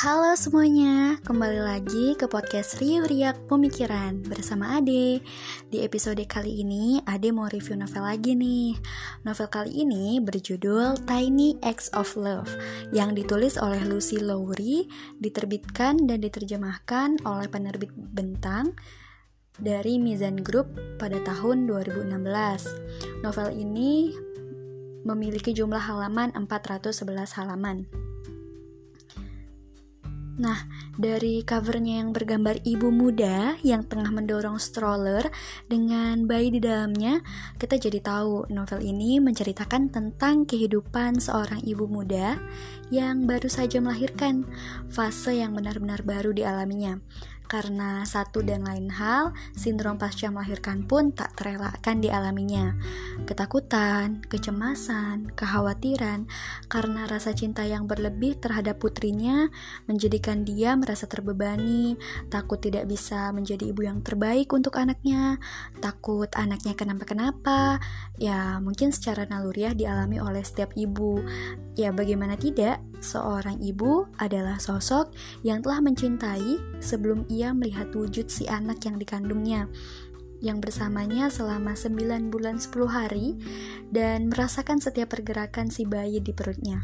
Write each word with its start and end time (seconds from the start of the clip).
Halo 0.00 0.32
semuanya, 0.32 1.20
kembali 1.28 1.60
lagi 1.60 2.16
ke 2.16 2.24
podcast 2.24 2.80
Riuh 2.80 3.04
Riak 3.04 3.44
Pemikiran 3.52 4.24
bersama 4.24 4.80
Ade. 4.80 5.20
Di 5.68 5.84
episode 5.84 6.24
kali 6.24 6.64
ini, 6.64 7.04
Ade 7.04 7.28
mau 7.36 7.44
review 7.52 7.76
novel 7.76 8.08
lagi 8.08 8.32
nih. 8.32 8.80
Novel 9.28 9.52
kali 9.52 9.84
ini 9.84 10.16
berjudul 10.24 11.04
Tiny 11.04 11.60
Acts 11.60 11.92
of 11.92 12.16
Love 12.16 12.48
Yang 12.96 13.10
ditulis 13.20 13.54
oleh 13.60 13.84
Lucy 13.84 14.16
Lowry, 14.16 14.88
diterbitkan 15.20 16.08
dan 16.08 16.24
diterjemahkan 16.24 17.20
oleh 17.28 17.52
penerbit 17.52 17.92
Bentang 17.92 18.72
dari 19.60 20.00
Mizan 20.00 20.40
Group 20.40 20.80
pada 20.96 21.20
tahun 21.20 21.68
2016 21.68 22.08
Novel 23.20 23.48
ini 23.52 24.16
memiliki 25.04 25.52
jumlah 25.52 25.84
halaman 25.84 26.32
411 26.32 27.36
halaman 27.36 28.08
Nah, 30.38 30.68
dari 30.94 31.42
covernya 31.42 32.04
yang 32.04 32.14
bergambar 32.14 32.62
ibu 32.62 32.92
muda 32.94 33.58
yang 33.66 33.82
tengah 33.82 34.14
mendorong 34.14 34.62
stroller 34.62 35.26
dengan 35.66 36.28
bayi 36.30 36.54
di 36.54 36.60
dalamnya, 36.62 37.18
kita 37.58 37.80
jadi 37.80 37.98
tahu 37.98 38.46
novel 38.52 38.80
ini 38.84 39.18
menceritakan 39.18 39.90
tentang 39.90 40.46
kehidupan 40.46 41.18
seorang 41.18 41.64
ibu 41.66 41.90
muda 41.90 42.38
yang 42.94 43.26
baru 43.26 43.50
saja 43.50 43.82
melahirkan, 43.82 44.46
fase 44.86 45.40
yang 45.42 45.56
benar-benar 45.56 46.06
baru 46.06 46.30
dialaminya. 46.30 47.02
Karena 47.50 48.06
satu 48.06 48.46
dan 48.46 48.62
lain 48.62 48.94
hal, 48.94 49.34
sindrom 49.58 49.98
pasca 49.98 50.30
melahirkan 50.30 50.86
pun 50.86 51.10
tak 51.10 51.34
terelakkan 51.34 51.98
dialaminya. 51.98 52.78
Ketakutan, 53.26 54.22
kecemasan, 54.30 55.34
kekhawatiran 55.34 56.30
karena 56.70 57.10
rasa 57.10 57.34
cinta 57.34 57.66
yang 57.66 57.90
berlebih 57.90 58.38
terhadap 58.38 58.78
putrinya 58.78 59.50
menjadikan 59.90 60.46
dia 60.46 60.78
merasa 60.78 61.10
terbebani, 61.10 61.98
takut 62.30 62.62
tidak 62.62 62.86
bisa 62.86 63.34
menjadi 63.34 63.66
ibu 63.66 63.82
yang 63.82 63.98
terbaik 64.06 64.46
untuk 64.54 64.78
anaknya, 64.78 65.42
takut 65.82 66.30
anaknya 66.38 66.78
kenapa-kenapa. 66.78 67.82
Ya, 68.14 68.62
mungkin 68.62 68.94
secara 68.94 69.26
naluriah 69.26 69.74
dialami 69.74 70.22
oleh 70.22 70.46
setiap 70.46 70.70
ibu. 70.78 71.18
Ya, 71.74 71.90
bagaimana 71.90 72.38
tidak, 72.38 72.78
seorang 73.00 73.58
ibu 73.64 74.06
adalah 74.20 74.60
sosok 74.60 75.12
yang 75.42 75.64
telah 75.64 75.80
mencintai 75.82 76.80
sebelum 76.80 77.26
ia 77.32 77.50
melihat 77.52 77.90
wujud 77.92 78.28
si 78.28 78.46
anak 78.46 78.84
yang 78.84 79.00
dikandungnya 79.00 79.66
yang 80.40 80.58
bersamanya 80.58 81.28
selama 81.28 81.76
9 81.76 82.32
bulan 82.32 82.56
10 82.56 82.72
hari 82.88 83.36
dan 83.92 84.32
merasakan 84.32 84.80
setiap 84.80 85.12
pergerakan 85.12 85.68
si 85.68 85.84
bayi 85.84 86.18
di 86.24 86.32
perutnya. 86.32 86.80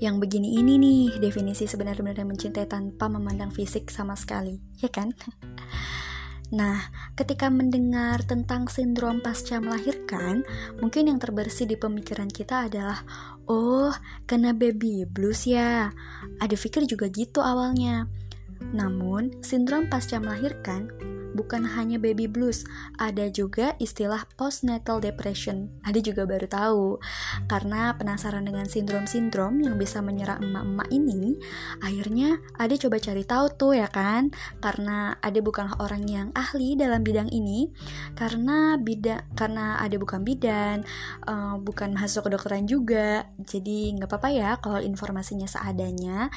Yang 0.00 0.16
begini 0.24 0.60
ini 0.60 0.80
nih 0.80 1.20
definisi 1.20 1.64
sebenarnya 1.68 2.24
mencintai 2.24 2.68
tanpa 2.68 3.08
memandang 3.08 3.52
fisik 3.52 3.88
sama 3.92 4.16
sekali, 4.16 4.60
ya 4.80 4.88
kan? 4.88 5.12
Nah, 6.54 6.78
ketika 7.18 7.50
mendengar 7.50 8.22
tentang 8.22 8.70
sindrom 8.70 9.18
pasca 9.18 9.58
melahirkan, 9.58 10.46
mungkin 10.78 11.10
yang 11.10 11.18
terbersih 11.18 11.66
di 11.66 11.74
pemikiran 11.74 12.30
kita 12.30 12.70
adalah, 12.70 13.02
oh, 13.50 13.90
kena 14.30 14.54
baby 14.54 15.02
blues 15.02 15.42
ya. 15.50 15.90
Ada 16.38 16.54
pikir 16.54 16.86
juga 16.86 17.10
gitu 17.10 17.42
awalnya. 17.42 18.06
Namun, 18.70 19.42
sindrom 19.42 19.90
pasca 19.90 20.22
melahirkan 20.22 20.86
bukan 21.34 21.66
hanya 21.66 21.96
baby 21.96 22.28
blues, 22.30 22.62
ada 23.00 23.26
juga 23.32 23.74
istilah 23.80 24.28
postnatal 24.38 25.00
depression. 25.02 25.72
Ada 25.82 25.98
juga 26.04 26.28
baru 26.28 26.46
tahu. 26.46 26.86
Karena 27.50 27.96
penasaran 27.96 28.46
dengan 28.46 28.68
sindrom-sindrom 28.68 29.58
yang 29.64 29.74
bisa 29.80 30.04
menyerang 30.04 30.44
emak-emak 30.44 30.88
ini, 30.92 31.40
akhirnya 31.82 32.38
ada 32.60 32.74
coba 32.76 32.96
cari 33.02 33.24
tahu 33.26 33.46
tuh 33.56 33.72
ya 33.74 33.88
kan? 33.90 34.30
Karena 34.62 35.16
ada 35.18 35.38
bukanlah 35.42 35.76
orang 35.82 36.04
yang 36.06 36.28
ahli 36.36 36.78
dalam 36.78 37.02
bidang 37.02 37.32
ini, 37.32 37.72
karena 38.14 38.78
bida 38.78 39.26
karena 39.34 39.80
ada 39.82 39.96
bukan 39.98 40.22
bidan, 40.22 40.86
uh, 41.26 41.58
bukan 41.58 41.92
masuk 41.96 42.30
kedokteran 42.30 42.64
juga. 42.70 43.26
Jadi 43.42 43.96
nggak 43.96 44.08
apa-apa 44.08 44.30
ya 44.30 44.50
kalau 44.62 44.78
informasinya 44.80 45.48
seadanya. 45.48 46.30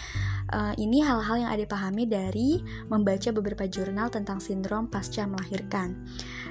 Uh, 0.50 0.74
ini 0.82 1.06
hal-hal 1.06 1.46
yang 1.46 1.52
ada 1.54 1.66
pahami 1.70 2.10
dari 2.10 2.58
membaca 2.90 3.30
beberapa 3.30 3.70
jurnal 3.70 4.10
tentang 4.10 4.42
sindrom 4.42 4.89
pasca 4.90 5.24
melahirkan. 5.26 5.96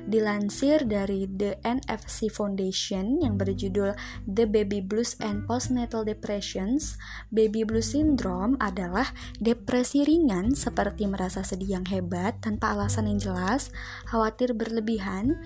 Dilansir 0.08 0.88
dari 0.88 1.28
The 1.28 1.60
NFC 1.66 2.32
Foundation 2.32 3.20
yang 3.20 3.36
berjudul 3.36 3.92
The 4.24 4.46
Baby 4.48 4.80
Blues 4.80 5.18
and 5.20 5.44
Postnatal 5.44 6.08
Depressions, 6.08 6.96
Baby 7.28 7.68
Blues 7.68 7.92
Syndrome 7.92 8.56
adalah 8.62 9.12
depresi 9.36 10.06
ringan 10.06 10.56
seperti 10.56 11.04
merasa 11.04 11.44
sedih 11.44 11.82
yang 11.82 11.86
hebat 11.92 12.40
tanpa 12.40 12.72
alasan 12.72 13.10
yang 13.12 13.20
jelas, 13.20 13.68
khawatir 14.08 14.56
berlebihan, 14.56 15.36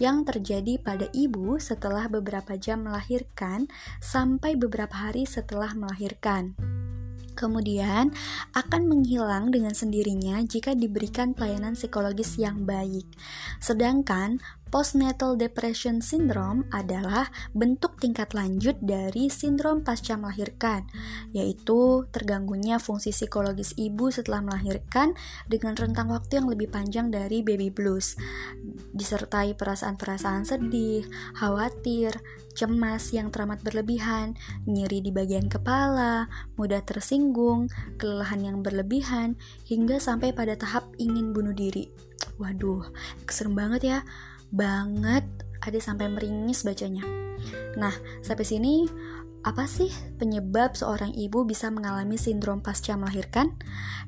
yang 0.00 0.24
terjadi 0.24 0.80
pada 0.80 1.06
ibu 1.12 1.60
setelah 1.60 2.08
beberapa 2.08 2.56
jam 2.56 2.86
melahirkan 2.86 3.68
sampai 4.00 4.56
beberapa 4.56 4.94
hari 5.10 5.28
setelah 5.28 5.74
melahirkan 5.76 6.56
kemudian 7.34 8.14
akan 8.54 8.82
menghilang 8.88 9.50
dengan 9.50 9.72
sendirinya 9.74 10.40
jika 10.44 10.72
diberikan 10.76 11.32
pelayanan 11.32 11.74
psikologis 11.74 12.38
yang 12.38 12.64
baik. 12.64 13.08
Sedangkan 13.58 14.40
Postnatal 14.72 15.36
depression 15.36 16.00
syndrome 16.00 16.64
adalah 16.72 17.28
bentuk 17.52 18.00
tingkat 18.00 18.32
lanjut 18.32 18.80
dari 18.80 19.28
sindrom 19.28 19.84
pasca 19.84 20.16
melahirkan, 20.16 20.88
yaitu 21.36 22.08
terganggunya 22.08 22.80
fungsi 22.80 23.12
psikologis 23.12 23.76
ibu 23.76 24.08
setelah 24.08 24.40
melahirkan 24.40 25.12
dengan 25.44 25.76
rentang 25.76 26.08
waktu 26.08 26.40
yang 26.40 26.48
lebih 26.48 26.72
panjang 26.72 27.12
dari 27.12 27.44
baby 27.44 27.68
blues, 27.68 28.16
disertai 28.96 29.52
perasaan-perasaan 29.60 30.48
sedih, 30.48 31.04
khawatir, 31.36 32.16
cemas 32.56 33.12
yang 33.12 33.28
teramat 33.28 33.60
berlebihan, 33.60 34.40
nyeri 34.64 35.04
di 35.04 35.12
bagian 35.12 35.52
kepala, 35.52 36.32
mudah 36.56 36.80
tersinggung, 36.80 37.68
kelelahan 38.00 38.40
yang 38.40 38.58
berlebihan, 38.64 39.36
hingga 39.68 40.00
sampai 40.00 40.32
pada 40.32 40.56
tahap 40.56 40.88
ingin 40.96 41.36
bunuh 41.36 41.52
diri. 41.52 41.92
Waduh, 42.40 42.88
serem 43.28 43.52
banget 43.52 43.82
ya 43.84 44.00
banget 44.52 45.24
ada 45.64 45.78
sampai 45.80 46.12
meringis 46.12 46.62
bacanya. 46.62 47.02
Nah, 47.80 47.94
sampai 48.20 48.44
sini 48.44 48.86
apa 49.42 49.66
sih 49.66 49.90
penyebab 50.22 50.78
seorang 50.78 51.10
ibu 51.18 51.42
bisa 51.42 51.66
mengalami 51.66 52.14
sindrom 52.14 52.62
pasca 52.62 52.94
melahirkan? 52.94 53.58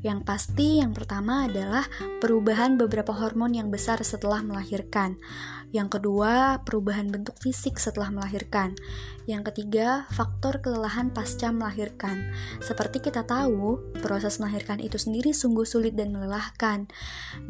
Yang 0.06 0.22
pasti 0.22 0.78
yang 0.78 0.94
pertama 0.94 1.50
adalah 1.50 1.90
perubahan 2.22 2.78
beberapa 2.78 3.10
hormon 3.10 3.50
yang 3.50 3.66
besar 3.66 3.98
setelah 4.06 4.46
melahirkan. 4.46 5.18
Yang 5.74 5.98
kedua, 5.98 6.62
perubahan 6.62 7.10
bentuk 7.10 7.34
fisik 7.42 7.82
setelah 7.82 8.14
melahirkan. 8.14 8.78
Yang 9.26 9.50
ketiga, 9.50 10.06
faktor 10.14 10.62
kelelahan 10.62 11.10
pasca 11.10 11.50
melahirkan. 11.50 12.30
Seperti 12.62 13.02
kita 13.02 13.26
tahu, 13.26 13.82
proses 13.98 14.38
melahirkan 14.38 14.78
itu 14.78 15.02
sendiri 15.02 15.34
sungguh 15.34 15.66
sulit 15.66 15.98
dan 15.98 16.14
melelahkan. 16.14 16.86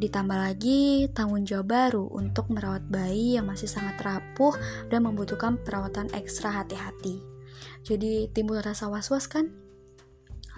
Ditambah 0.00 0.38
lagi 0.40 1.12
tanggung 1.12 1.44
jawab 1.44 1.68
baru 1.68 2.08
untuk 2.16 2.48
merawat 2.48 2.88
bayi 2.88 3.36
yang 3.36 3.44
masih 3.44 3.68
sangat 3.68 4.00
rapuh 4.00 4.56
dan 4.88 5.04
membutuhkan 5.04 5.60
perawatan 5.60 6.08
ekstra 6.16 6.64
hati-hati. 6.64 7.33
Jadi 7.82 8.28
timbul 8.30 8.60
rasa 8.60 8.86
was-was 8.90 9.26
kan? 9.26 9.63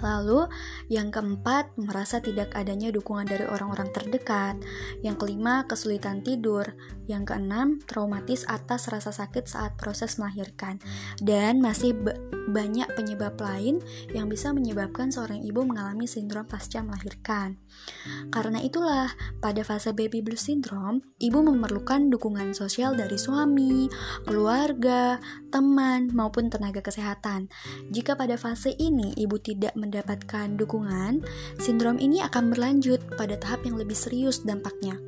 Lalu, 0.05 0.45
yang 0.93 1.09
keempat, 1.09 1.73
merasa 1.81 2.21
tidak 2.21 2.53
adanya 2.53 2.93
dukungan 2.93 3.25
dari 3.25 3.49
orang-orang 3.49 3.89
terdekat. 3.97 4.61
Yang 5.01 5.17
kelima, 5.25 5.65
kesulitan 5.65 6.21
tidur. 6.21 6.77
Yang 7.09 7.33
keenam, 7.33 7.81
traumatis 7.87 8.45
atas 8.45 8.93
rasa 8.93 9.15
sakit 9.15 9.49
saat 9.49 9.79
proses 9.81 10.21
melahirkan. 10.21 10.83
Dan 11.23 11.65
masih 11.65 11.97
banyak 12.47 12.87
penyebab 12.95 13.35
lain 13.41 13.83
yang 14.15 14.31
bisa 14.31 14.55
menyebabkan 14.55 15.11
seorang 15.11 15.43
ibu 15.43 15.67
mengalami 15.67 16.07
sindrom 16.07 16.47
pasca 16.47 16.85
melahirkan. 16.85 17.59
Karena 18.31 18.63
itulah, 18.63 19.11
pada 19.43 19.63
fase 19.67 19.91
baby 19.97 20.23
blues 20.23 20.47
syndrome, 20.47 21.03
ibu 21.19 21.43
memerlukan 21.43 22.09
dukungan 22.13 22.55
sosial 22.55 22.95
dari 22.95 23.19
suami, 23.19 23.91
keluarga, 24.25 25.19
teman, 25.51 26.13
maupun 26.15 26.49
tenaga 26.53 26.81
kesehatan. 26.85 27.51
Jika 27.91 28.15
pada 28.15 28.39
fase 28.39 28.75
ini 28.79 29.15
ibu 29.19 29.39
tidak 29.43 29.75
mendapatkan 29.89 30.59
dukungan, 30.59 31.25
sindrom 31.63 31.97
ini 31.97 32.21
akan 32.21 32.53
berlanjut 32.53 33.01
pada 33.17 33.39
tahap 33.39 33.65
yang 33.65 33.79
lebih 33.81 33.97
serius 33.97 34.43
dampaknya. 34.43 34.99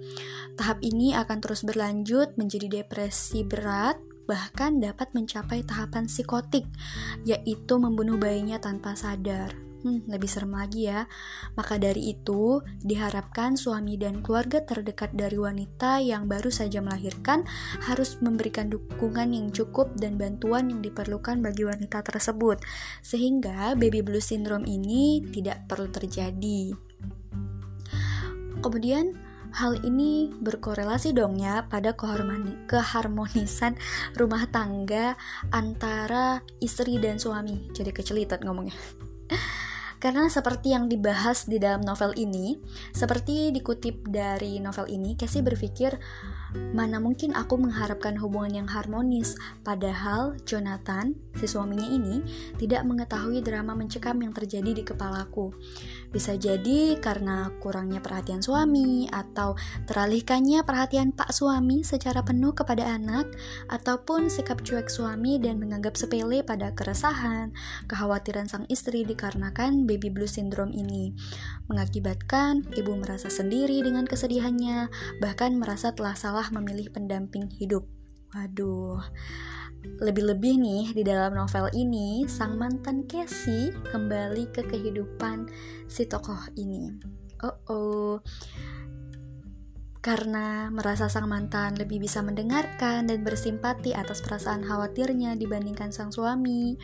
Tahap 0.59 0.83
ini 0.83 1.15
akan 1.15 1.39
terus 1.39 1.63
berlanjut 1.63 2.35
menjadi 2.35 2.83
depresi 2.83 3.47
berat, 3.47 3.99
bahkan 4.27 4.83
dapat 4.83 5.13
mencapai 5.15 5.63
tahapan 5.63 6.11
psikotik, 6.11 6.67
yaitu 7.23 7.75
membunuh 7.79 8.19
bayinya 8.19 8.59
tanpa 8.59 8.97
sadar. 8.99 9.68
Hmm, 9.79 10.03
lebih 10.11 10.27
serem 10.27 10.59
lagi 10.59 10.91
ya. 10.91 11.07
Maka 11.55 11.79
dari 11.79 12.11
itu, 12.11 12.59
diharapkan 12.83 13.55
suami 13.55 13.95
dan 13.95 14.27
keluarga 14.27 14.59
terdekat 14.67 15.15
dari 15.15 15.39
wanita 15.39 16.03
yang 16.03 16.27
baru 16.27 16.51
saja 16.51 16.83
melahirkan 16.83 17.47
harus 17.87 18.19
memberikan 18.19 18.67
dukungan 18.67 19.31
yang 19.31 19.55
cukup 19.55 19.95
dan 19.95 20.19
bantuan 20.19 20.67
yang 20.67 20.83
diperlukan 20.83 21.39
bagi 21.39 21.63
wanita 21.63 22.03
tersebut, 22.03 22.59
sehingga 23.07 23.79
baby 23.79 24.03
blue 24.03 24.23
syndrome 24.23 24.67
ini 24.67 25.23
tidak 25.31 25.71
perlu 25.71 25.87
terjadi. 25.95 26.75
Kemudian, 28.59 29.15
hal 29.55 29.79
ini 29.87 30.35
berkorelasi 30.43 31.15
dong 31.15 31.39
ya 31.39 31.71
pada 31.71 31.95
keharmonisan 32.67 33.79
rumah 34.19 34.45
tangga 34.51 35.15
antara 35.55 36.43
istri 36.59 36.99
dan 36.99 37.23
suami. 37.23 37.71
Jadi 37.71 37.95
kecelitat 37.95 38.43
ngomongnya. 38.43 38.75
Karena 39.99 40.31
seperti 40.31 40.71
yang 40.73 40.87
dibahas 40.87 41.51
di 41.51 41.59
dalam 41.59 41.83
novel 41.83 42.15
ini, 42.15 42.55
seperti 42.95 43.51
dikutip 43.51 44.07
dari 44.07 44.63
novel 44.63 44.87
ini, 44.87 45.19
Casey 45.19 45.43
berpikir 45.43 45.99
Mana 46.69 47.01
mungkin 47.01 47.33
aku 47.33 47.57
mengharapkan 47.57 48.15
hubungan 48.21 48.63
yang 48.63 48.69
harmonis, 48.69 49.35
padahal 49.65 50.37
Jonathan, 50.45 51.17
si 51.33 51.49
suaminya 51.49 51.89
ini, 51.89 52.21
tidak 52.61 52.85
mengetahui 52.85 53.41
drama 53.41 53.73
mencekam 53.73 54.21
yang 54.21 54.37
terjadi 54.37 54.77
di 54.77 54.85
kepalaku. 54.85 55.57
Bisa 56.13 56.37
jadi 56.37 57.01
karena 57.01 57.49
kurangnya 57.65 58.05
perhatian 58.05 58.45
suami, 58.45 59.09
atau 59.09 59.57
teralihkannya 59.89 60.61
perhatian 60.61 61.17
pak 61.17 61.33
suami 61.33 61.83
secara 61.87 62.21
penuh 62.21 62.53
kepada 62.53 62.85
anak, 62.85 63.33
ataupun 63.73 64.29
sikap 64.29 64.61
cuek 64.61 64.93
suami 64.93 65.41
dan 65.41 65.57
menganggap 65.57 65.97
sepele 65.97 66.45
pada 66.45 66.77
keresahan, 66.77 67.57
kekhawatiran 67.89 68.45
sang 68.45 68.69
istri 68.69 69.09
dikarenakan 69.09 69.89
baby 69.89 70.13
blue 70.13 70.29
syndrome 70.29 70.77
ini, 70.77 71.17
mengakibatkan 71.73 72.69
ibu 72.77 72.93
merasa 72.93 73.33
sendiri 73.33 73.81
dengan 73.81 74.05
kesedihannya, 74.05 74.93
bahkan 75.25 75.57
merasa 75.57 75.97
telah 75.97 76.13
salah 76.13 76.48
salah 76.49 76.65
memilih 76.65 76.89
pendamping 76.89 77.45
hidup. 77.61 77.85
Waduh, 78.33 79.05
lebih-lebih 80.01 80.57
nih 80.57 80.85
di 80.97 81.05
dalam 81.05 81.37
novel 81.37 81.69
ini 81.77 82.25
sang 82.25 82.57
mantan 82.57 83.05
Casey 83.05 83.69
kembali 83.93 84.49
ke 84.57 84.65
kehidupan 84.65 85.45
si 85.93 86.09
tokoh 86.09 86.41
ini. 86.57 86.89
Oh 87.45 87.57
oh, 87.69 88.15
karena 89.99 90.71
merasa 90.71 91.11
sang 91.11 91.27
mantan 91.27 91.75
lebih 91.75 91.99
bisa 91.99 92.23
mendengarkan 92.23 93.11
dan 93.11 93.27
bersimpati 93.27 93.99
atas 93.99 94.23
perasaan 94.23 94.63
khawatirnya 94.63 95.35
dibandingkan 95.35 95.91
sang 95.91 96.15
suami. 96.15 96.79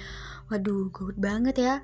Waduh, 0.50 0.90
good 0.90 1.16
banget 1.16 1.56
ya. 1.56 1.74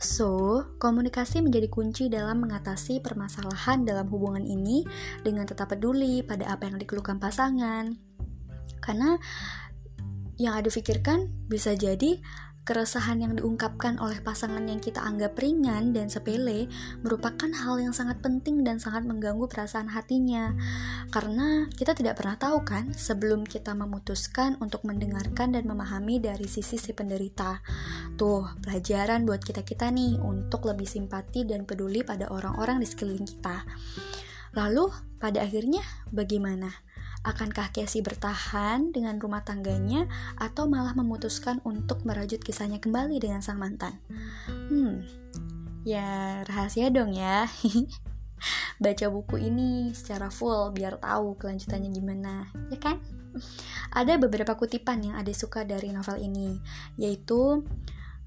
So, 0.00 0.64
komunikasi 0.80 1.44
menjadi 1.44 1.68
kunci 1.68 2.08
dalam 2.08 2.42
mengatasi 2.42 2.98
permasalahan 3.04 3.84
dalam 3.84 4.08
hubungan 4.10 4.42
ini 4.42 4.82
dengan 5.22 5.46
tetap 5.46 5.70
peduli 5.70 6.24
pada 6.24 6.50
apa 6.50 6.66
yang 6.66 6.80
dikeluhkan 6.80 7.20
pasangan. 7.20 7.94
Karena 8.82 9.20
yang 10.40 10.58
ada 10.58 10.66
pikirkan 10.72 11.30
bisa 11.46 11.76
jadi 11.78 12.18
Keresahan 12.62 13.18
yang 13.18 13.34
diungkapkan 13.34 13.98
oleh 13.98 14.22
pasangan 14.22 14.62
yang 14.62 14.78
kita 14.78 15.02
anggap 15.02 15.34
ringan 15.34 15.90
dan 15.90 16.06
sepele 16.06 16.70
merupakan 17.02 17.50
hal 17.50 17.82
yang 17.82 17.90
sangat 17.90 18.22
penting 18.22 18.62
dan 18.62 18.78
sangat 18.78 19.02
mengganggu 19.02 19.50
perasaan 19.50 19.90
hatinya. 19.90 20.54
Karena 21.10 21.66
kita 21.74 21.98
tidak 21.98 22.22
pernah 22.22 22.38
tahu 22.38 22.62
kan 22.62 22.94
sebelum 22.94 23.42
kita 23.42 23.74
memutuskan 23.74 24.62
untuk 24.62 24.86
mendengarkan 24.86 25.58
dan 25.58 25.66
memahami 25.66 26.22
dari 26.22 26.46
sisi 26.46 26.78
si 26.78 26.94
penderita. 26.94 27.58
Tuh, 28.14 28.46
pelajaran 28.62 29.26
buat 29.26 29.42
kita-kita 29.42 29.90
nih 29.90 30.22
untuk 30.22 30.70
lebih 30.70 30.86
simpati 30.86 31.42
dan 31.42 31.66
peduli 31.66 32.06
pada 32.06 32.30
orang-orang 32.30 32.78
di 32.78 32.86
sekeliling 32.86 33.26
kita. 33.26 33.66
Lalu, 34.54 34.86
pada 35.18 35.42
akhirnya 35.42 35.82
bagaimana? 36.14 36.91
Akankah 37.22 37.70
Casey 37.70 38.02
bertahan 38.02 38.90
dengan 38.90 39.14
rumah 39.22 39.46
tangganya 39.46 40.10
atau 40.34 40.66
malah 40.66 40.90
memutuskan 40.98 41.62
untuk 41.62 42.02
merajut 42.02 42.42
kisahnya 42.42 42.82
kembali 42.82 43.22
dengan 43.22 43.38
sang 43.38 43.62
mantan? 43.62 43.94
Hmm, 44.46 45.06
ya 45.86 46.42
rahasia 46.42 46.90
dong 46.90 47.14
ya. 47.14 47.46
Baca 48.82 49.06
buku 49.06 49.38
ini 49.38 49.94
secara 49.94 50.34
full 50.34 50.74
biar 50.74 50.98
tahu 50.98 51.38
kelanjutannya 51.38 51.90
gimana, 51.94 52.50
ya 52.74 52.78
kan? 52.82 52.98
Ada 53.94 54.18
beberapa 54.18 54.58
kutipan 54.58 55.06
yang 55.06 55.14
ada 55.14 55.30
suka 55.30 55.62
dari 55.62 55.94
novel 55.94 56.18
ini, 56.18 56.58
yaitu 56.98 57.62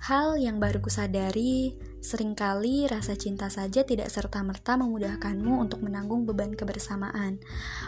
Hal 0.05 0.37
yang 0.37 0.61
baru 0.61 0.83
kusadari, 0.83 1.73
sering 2.05 2.37
kali 2.37 2.85
rasa 2.85 3.17
cinta 3.17 3.49
saja 3.49 3.81
tidak 3.81 4.13
serta-merta 4.13 4.77
memudahkanmu 4.77 5.57
untuk 5.57 5.81
menanggung 5.81 6.29
beban 6.29 6.53
kebersamaan. 6.53 7.41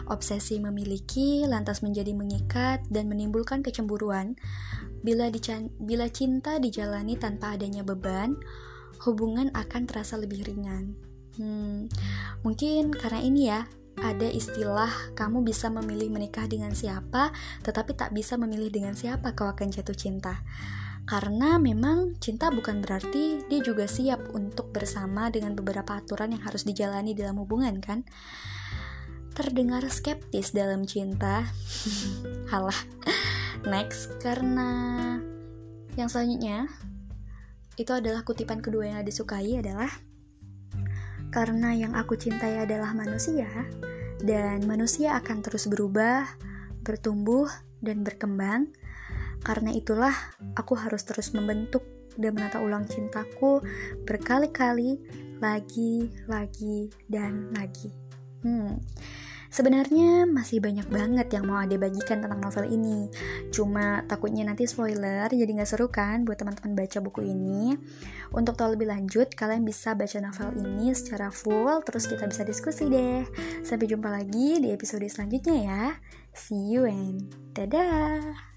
Obsesi 0.10 0.58
memiliki 0.58 1.46
lantas 1.46 1.86
menjadi 1.86 2.18
mengikat 2.18 2.82
dan 2.90 3.06
menimbulkan 3.06 3.62
kecemburuan. 3.62 4.34
Bila, 5.06 5.30
bila 5.78 6.10
cinta 6.10 6.58
dijalani 6.58 7.14
tanpa 7.14 7.54
adanya 7.54 7.86
beban, 7.86 8.42
hubungan 9.06 9.54
akan 9.54 9.86
terasa 9.86 10.18
lebih 10.18 10.50
ringan. 10.50 10.98
Hmm, 11.38 11.86
mungkin 12.42 12.90
karena 12.98 13.22
ini 13.22 13.42
ya, 13.54 13.70
ada 14.02 14.30
istilah 14.30 15.14
kamu 15.14 15.46
bisa 15.46 15.70
memilih 15.70 16.10
menikah 16.10 16.50
dengan 16.50 16.74
siapa, 16.74 17.30
tetapi 17.62 17.94
tak 17.94 18.18
bisa 18.18 18.34
memilih 18.38 18.74
dengan 18.74 18.98
siapa 18.98 19.38
kau 19.38 19.46
akan 19.46 19.70
jatuh 19.70 19.94
cinta. 19.94 20.42
Karena 21.08 21.56
memang 21.56 22.20
cinta 22.20 22.52
bukan 22.52 22.84
berarti 22.84 23.48
dia 23.48 23.64
juga 23.64 23.88
siap 23.88 24.36
untuk 24.36 24.76
bersama 24.76 25.32
dengan 25.32 25.56
beberapa 25.56 25.96
aturan 25.96 26.36
yang 26.36 26.44
harus 26.44 26.68
dijalani 26.68 27.16
dalam 27.16 27.40
hubungan 27.40 27.80
kan? 27.80 28.04
Terdengar 29.32 29.88
skeptis 29.88 30.52
dalam 30.52 30.84
cinta. 30.84 31.48
Halah. 32.52 32.76
Next, 33.64 34.20
karena 34.20 34.68
yang 35.96 36.12
selanjutnya 36.12 36.68
itu 37.80 37.92
adalah 37.96 38.28
kutipan 38.28 38.60
kedua 38.60 38.92
yang 38.92 39.08
disukai 39.08 39.64
adalah 39.64 39.90
karena 41.32 41.72
yang 41.72 41.96
aku 41.96 42.20
cintai 42.20 42.68
adalah 42.68 42.92
manusia 42.92 43.48
dan 44.20 44.66
manusia 44.68 45.16
akan 45.16 45.40
terus 45.40 45.72
berubah, 45.72 46.28
bertumbuh 46.84 47.48
dan 47.80 48.02
berkembang 48.04 48.74
karena 49.44 49.74
itulah, 49.74 50.14
aku 50.58 50.78
harus 50.78 51.04
terus 51.06 51.34
membentuk 51.34 51.84
dan 52.18 52.34
menata 52.34 52.62
ulang 52.62 52.86
cintaku 52.90 53.62
berkali-kali, 54.04 54.98
lagi, 55.38 56.10
lagi, 56.26 56.90
dan 57.06 57.54
lagi. 57.54 57.94
Hmm. 58.42 58.82
Sebenarnya 59.48 60.28
masih 60.28 60.60
banyak 60.60 60.92
banget 60.92 61.32
yang 61.32 61.48
mau 61.48 61.64
Ade 61.64 61.80
bagikan 61.80 62.20
tentang 62.20 62.44
novel 62.44 62.68
ini 62.68 63.08
Cuma 63.48 64.04
takutnya 64.04 64.44
nanti 64.44 64.68
spoiler 64.68 65.32
jadi 65.32 65.48
gak 65.64 65.70
seru 65.72 65.88
kan 65.88 66.28
buat 66.28 66.36
teman-teman 66.36 66.76
baca 66.76 67.00
buku 67.00 67.32
ini 67.32 67.80
Untuk 68.36 68.60
tahu 68.60 68.76
lebih 68.76 68.92
lanjut 68.92 69.32
kalian 69.32 69.64
bisa 69.64 69.96
baca 69.96 70.20
novel 70.20 70.52
ini 70.60 70.92
secara 70.92 71.32
full 71.32 71.80
Terus 71.88 72.12
kita 72.12 72.28
bisa 72.28 72.44
diskusi 72.44 72.92
deh 72.92 73.24
Sampai 73.64 73.88
jumpa 73.88 74.12
lagi 74.12 74.60
di 74.60 74.68
episode 74.76 75.08
selanjutnya 75.08 75.56
ya 75.64 75.84
See 76.36 76.76
you 76.76 76.84
and 76.84 77.32
dadah 77.56 78.57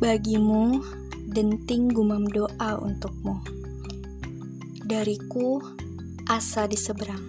Bagimu, 0.00 0.80
denting 1.28 1.92
gumam 1.92 2.24
doa 2.24 2.80
untukmu. 2.80 3.36
Dariku, 4.88 5.60
asa 6.24 6.64
di 6.64 6.74
seberang. 6.74 7.20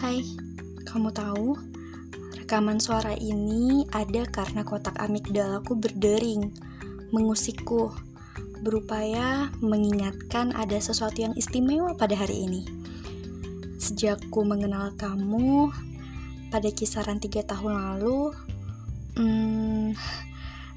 Hai, 0.00 0.24
kamu 0.88 1.12
tahu, 1.12 1.54
rekaman 2.40 2.80
suara 2.80 3.12
ini 3.14 3.84
ada 3.92 4.24
karena 4.26 4.64
kotak 4.64 4.96
amigdalaku 4.96 5.76
berdering, 5.76 6.56
mengusikku, 7.12 7.92
berupaya 8.68 9.48
mengingatkan 9.64 10.52
ada 10.52 10.76
sesuatu 10.76 11.24
yang 11.24 11.32
istimewa 11.40 11.96
pada 11.96 12.12
hari 12.12 12.44
ini. 12.44 12.68
Sejak 13.80 14.20
ku 14.28 14.44
mengenal 14.44 14.92
kamu 15.00 15.72
pada 16.52 16.68
kisaran 16.68 17.16
tiga 17.16 17.40
tahun 17.48 17.72
lalu, 17.72 18.36
hmm, 19.16 19.96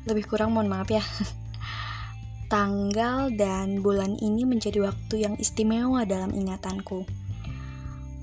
lebih 0.08 0.24
kurang 0.24 0.56
mohon 0.56 0.72
maaf 0.72 0.88
ya. 0.88 1.04
Tanggal 2.54 3.36
dan 3.36 3.84
bulan 3.84 4.16
ini 4.24 4.48
menjadi 4.48 4.88
waktu 4.88 5.28
yang 5.28 5.36
istimewa 5.36 6.08
dalam 6.08 6.32
ingatanku. 6.32 7.04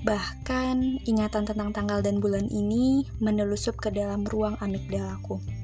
Bahkan 0.01 1.05
ingatan 1.05 1.45
tentang 1.45 1.69
tanggal 1.77 2.01
dan 2.01 2.17
bulan 2.17 2.49
ini 2.49 3.05
menelusup 3.21 3.77
ke 3.77 3.93
dalam 3.93 4.25
ruang 4.25 4.57
amigdalaku. 4.57 5.58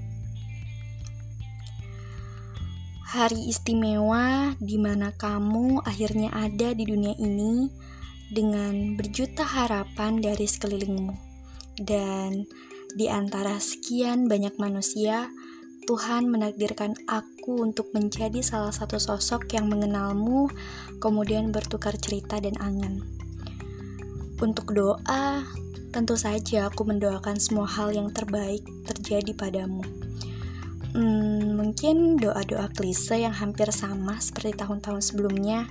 Hari 3.16 3.48
istimewa 3.48 4.60
di 4.60 4.76
mana 4.76 5.16
kamu 5.16 5.80
akhirnya 5.88 6.36
ada 6.36 6.76
di 6.76 6.84
dunia 6.84 7.16
ini 7.16 7.72
dengan 8.28 9.00
berjuta 9.00 9.48
harapan 9.48 10.20
dari 10.20 10.44
sekelilingmu. 10.44 11.16
Dan 11.80 12.44
di 12.92 13.08
antara 13.08 13.56
sekian 13.56 14.28
banyak 14.28 14.60
manusia, 14.60 15.32
Tuhan 15.88 16.28
menakdirkan 16.28 17.08
aku 17.08 17.64
untuk 17.64 17.96
menjadi 17.96 18.44
salah 18.44 18.76
satu 18.76 19.00
sosok 19.00 19.48
yang 19.56 19.72
mengenalmu, 19.72 20.52
kemudian 21.00 21.56
bertukar 21.56 21.96
cerita 21.96 22.44
dan 22.44 22.60
angan. 22.60 23.00
Untuk 24.44 24.76
doa, 24.76 25.48
tentu 25.96 26.20
saja 26.20 26.68
aku 26.68 26.84
mendoakan 26.84 27.40
semua 27.40 27.64
hal 27.64 27.96
yang 27.96 28.12
terbaik 28.12 28.68
terjadi 28.84 29.32
padamu. 29.32 30.05
Hmm, 30.96 31.60
mungkin 31.60 32.16
doa-doa 32.16 32.72
klise 32.72 33.20
yang 33.20 33.36
hampir 33.36 33.68
sama 33.75 34.16
seperti 34.24 34.56
tahun-tahun 34.56 35.04
sebelumnya, 35.04 35.68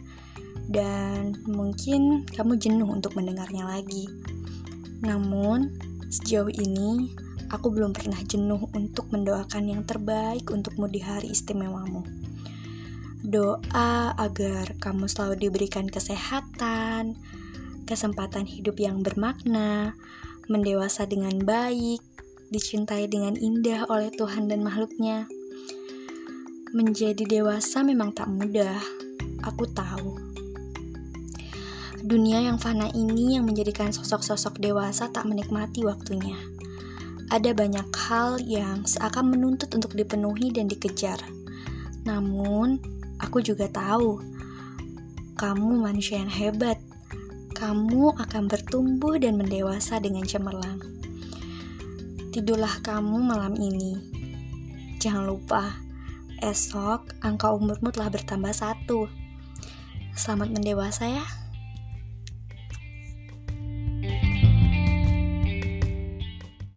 dan 0.68 1.32
mungkin 1.48 2.28
kamu 2.28 2.60
jenuh 2.60 2.84
untuk 2.84 3.16
mendengarnya 3.16 3.64
lagi. 3.64 4.04
Namun, 5.00 5.72
sejauh 6.12 6.52
ini 6.52 7.16
aku 7.48 7.72
belum 7.72 7.96
pernah 7.96 8.20
jenuh 8.20 8.68
untuk 8.76 9.08
mendoakan 9.16 9.64
yang 9.64 9.82
terbaik 9.88 10.44
untukmu 10.52 10.92
di 10.92 11.00
hari 11.00 11.32
istimewamu. 11.32 12.04
Doa 13.24 14.12
agar 14.20 14.76
kamu 14.76 15.08
selalu 15.08 15.48
diberikan 15.48 15.88
kesehatan, 15.88 17.16
kesempatan 17.88 18.44
hidup 18.44 18.76
yang 18.76 19.00
bermakna, 19.00 19.96
mendewasa 20.52 21.08
dengan 21.08 21.40
baik, 21.40 22.04
dicintai 22.52 23.08
dengan 23.08 23.36
indah 23.36 23.88
oleh 23.88 24.12
Tuhan 24.12 24.48
dan 24.48 24.64
makhluknya. 24.64 25.28
Menjadi 26.74 27.22
dewasa 27.24 27.86
memang 27.86 28.10
tak 28.10 28.26
mudah, 28.26 28.80
aku 29.44 29.68
tahu. 29.70 30.18
Dunia 32.04 32.44
yang 32.44 32.60
fana 32.60 32.92
ini 32.92 33.40
yang 33.40 33.48
menjadikan 33.48 33.88
sosok-sosok 33.88 34.60
dewasa 34.60 35.08
tak 35.08 35.24
menikmati 35.24 35.86
waktunya. 35.88 36.36
Ada 37.32 37.56
banyak 37.56 37.88
hal 37.96 38.42
yang 38.44 38.84
seakan 38.84 39.32
menuntut 39.32 39.72
untuk 39.72 39.96
dipenuhi 39.96 40.52
dan 40.52 40.68
dikejar. 40.68 41.16
Namun, 42.04 42.76
aku 43.16 43.40
juga 43.40 43.72
tahu 43.72 44.20
kamu 45.34 45.82
manusia 45.82 46.22
yang 46.22 46.30
hebat. 46.30 46.78
Kamu 47.58 48.14
akan 48.20 48.46
bertumbuh 48.46 49.18
dan 49.18 49.34
mendewasa 49.34 49.98
dengan 49.98 50.22
cemerlang. 50.22 51.03
Tidurlah 52.34 52.82
kamu 52.82 53.30
malam 53.30 53.54
ini. 53.54 53.94
Jangan 54.98 55.22
lupa, 55.22 55.78
esok 56.42 57.22
angka 57.22 57.54
umurmu 57.54 57.94
telah 57.94 58.10
bertambah 58.10 58.50
satu. 58.50 59.06
Selamat 60.18 60.50
mendewasa 60.50 61.06
ya. 61.14 61.22